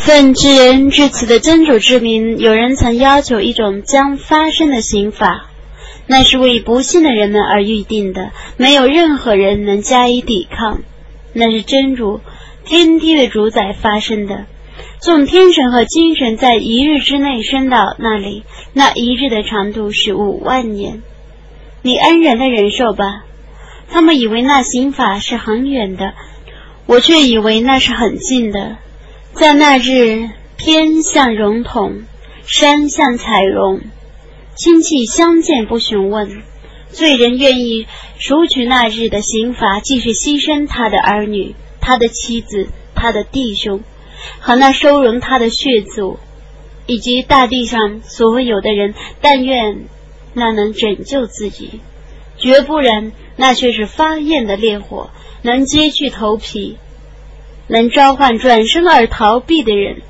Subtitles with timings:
[0.00, 5.50] 奉至人至此的真主之名，有人曾要求一种将发生的刑法，
[6.06, 10.80] 那是为不幸的人们而预定的，没有任何人能加以抵抗。
[11.34, 12.20] 那是真主
[12.64, 14.46] 天地的主宰发生的。
[15.02, 21.02] 众天神和精神在一日之内升到那里，那一日的长度是五万年。
[21.82, 23.24] 你安然的忍受吧。
[23.90, 26.14] 他们以为那刑法是很远的，
[26.86, 28.78] 我却以为那是很近的。
[29.32, 30.28] 在那日，
[30.58, 32.02] 天像熔桶，
[32.44, 33.80] 山像彩绒，
[34.56, 36.42] 亲戚相见不询问。
[36.90, 37.86] 罪人愿意
[38.18, 43.82] 赎取那日的刑罚，即是牺牲他的儿女、他的妻子、他的弟兄，
[44.40, 46.18] 和那收容他的血族，
[46.86, 48.94] 以及大地上所有的人。
[49.22, 49.84] 但愿
[50.34, 51.80] 那能拯救自己，
[52.36, 55.10] 绝不然，那却是发焰的烈火，
[55.42, 56.76] 能揭去头皮。
[57.70, 60.02] 能召唤转身而逃避的人，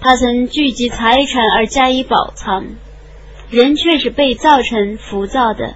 [0.00, 2.66] 他曾聚集财产而加以保藏，
[3.50, 5.74] 人却是被造成浮躁的。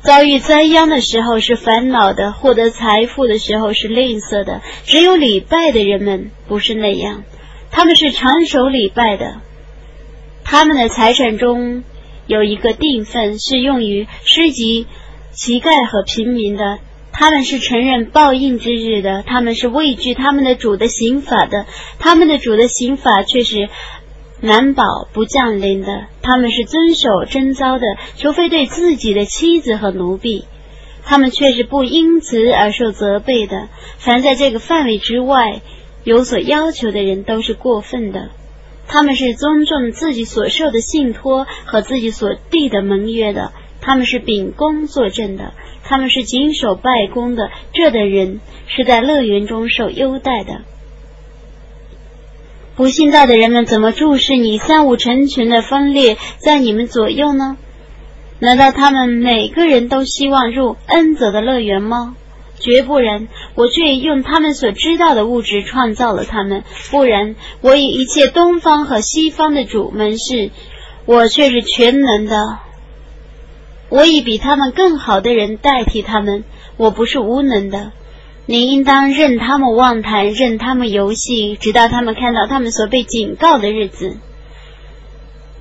[0.00, 4.60] 遭遇灾殃的时候是烦恼的，获得财富的时候是吝啬的。
[4.84, 7.24] 只有礼拜的人们不是那样，
[7.72, 9.40] 他们是长守礼拜的。
[10.44, 11.82] 他们的财产中
[12.26, 14.86] 有一个定份是用于施及
[15.32, 16.78] 乞丐和平民的。
[17.24, 21.64] 他们是承认报应之日的，他们是畏惧他们的主的刑法的，
[21.98, 23.70] 他们的主的刑法却是
[24.42, 26.04] 难保不降临的。
[26.20, 27.86] 他们是遵守征召的，
[28.18, 30.44] 除非对自己的妻子和奴婢，
[31.02, 33.68] 他们却是不因此而受责备的。
[33.96, 35.62] 凡在这个范围之外
[36.02, 38.32] 有所要求的人，都是过分的。
[38.86, 45.52] 他们是尊重自己所受的信托和自己所立的盟约的，他们是秉公作证的。
[45.86, 50.62] 他们是谨守拜功的，这等人是在乐园中受优待的。
[52.74, 57.58] 不信道的人们怎么注视你三五成群的分裂在你们左右呢？
[58.40, 62.16] 难道他们每个人都希望入恩泽的乐园吗？
[62.58, 63.28] 绝不然！
[63.54, 70.50] 我却用他们所知道的物质创造了他们，不然我以一切东方和西方的主门是，
[71.04, 72.58] 我却是全能的。
[73.94, 76.42] 我以比他们更好的人代替他们，
[76.76, 77.92] 我不是无能的。
[78.44, 84.16] 你应当任他们妄谈，任他们游戏，直到他们看到他们所被警告的日子。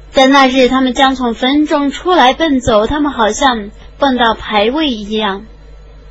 [0.10, 5.46] 在那日，他们将从坟中出来奔走，他们好像蹦到牌位一样。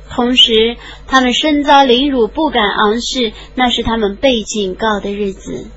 [0.09, 5.67] 同时，他们身遭凌辱，不敢昂视，那是他们被警告的日子。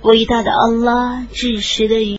[0.00, 2.10] 伟大的安拉，至实的语。